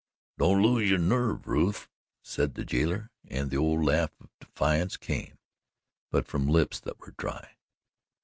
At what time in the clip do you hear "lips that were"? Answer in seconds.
6.47-7.13